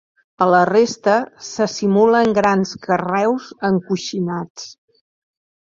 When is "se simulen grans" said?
1.49-2.73